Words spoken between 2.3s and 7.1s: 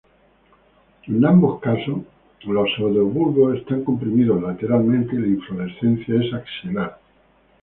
los pseudobulbos están comprimidos lateralmente y la inflorescencia es axilar.